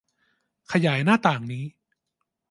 [0.71, 1.65] ขยายหน้าต่างนี้